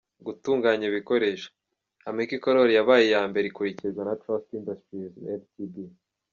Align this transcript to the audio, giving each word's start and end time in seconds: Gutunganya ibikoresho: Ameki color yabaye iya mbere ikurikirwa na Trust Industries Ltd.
Gutunganya 0.25 0.85
ibikoresho: 0.87 1.49
Ameki 2.09 2.35
color 2.43 2.67
yabaye 2.77 3.03
iya 3.09 3.21
mbere 3.29 3.45
ikurikirwa 3.47 4.01
na 4.07 4.13
Trust 4.21 4.47
Industries 4.59 5.13
Ltd. 5.39 5.75